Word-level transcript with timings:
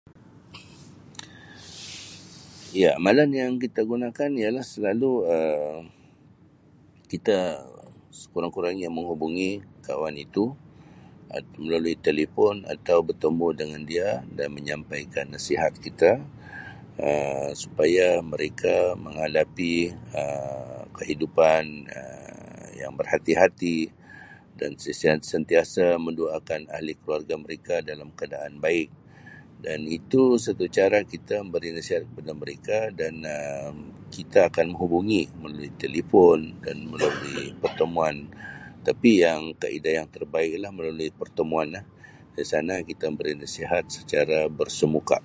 Iya, 2.80 2.88
amalan 3.00 3.30
yang 3.40 3.52
kita 3.64 3.80
gunakan 3.92 4.30
ialah 4.42 4.64
selalu 4.72 5.12
Um 5.36 5.78
kita 7.14 7.38
sekurang-kurangnya 8.22 8.88
menghubungi 8.96 9.50
kawan 9.86 10.16
itu 10.26 10.44
Um 11.36 11.44
melalui 11.64 11.94
telipon 12.06 12.56
atau 12.74 12.98
bertemu 13.08 13.46
dengan 13.60 13.82
dia 13.92 14.08
dan 14.36 14.48
menyampaikan 14.56 15.26
nasihat 15.34 15.72
kita 15.86 16.12
Um 17.06 17.48
supaya 17.62 18.06
mereka 18.32 18.74
menghadapi 19.06 19.74
Um 20.20 20.80
kehidupan 20.98 21.64
Um 22.00 22.18
yang 22.82 22.92
berhati-hati 23.00 23.78
dan 24.58 24.70
se- 24.82 24.96
sen- 25.00 25.20
sentiasa 25.32 25.84
mendoakan 26.06 26.62
ahli 26.76 26.94
keluarga 27.02 27.34
mereka 27.44 27.76
dalam 27.90 28.08
keadaan 28.18 28.52
baik 28.66 28.88
dan 29.64 29.80
itu 29.98 30.22
satu 30.44 30.64
cara 30.76 30.98
kita 31.12 31.34
memberi 31.44 31.70
nasihat 31.76 32.02
kepada 32.08 32.32
mereka 32.42 32.78
dan 33.00 33.14
Um 33.36 33.78
kita 34.18 34.38
akan 34.48 34.66
menghubungi 34.72 35.22
melalui 35.40 35.68
telipon 35.82 36.38
dan 36.64 36.76
melalui 36.92 37.46
pertemuan. 37.62 38.16
Tapi 38.86 39.10
yang 39.24 39.40
kaedah 39.60 39.92
yang 40.02 40.08
terbaik 40.14 40.50
ialah 40.58 40.72
melalui 40.76 41.10
pertemuan 41.20 41.66
la. 41.74 41.82
Di 42.36 42.42
sana 42.52 42.74
kita 42.90 43.04
memberi 43.12 43.32
nasihat 43.42 43.84
secara 43.96 44.38
bersemuka. 44.58 45.18